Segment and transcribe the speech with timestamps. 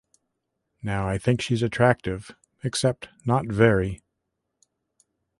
[0.81, 2.31] Now I think she's attractive,
[2.63, 4.01] except not very.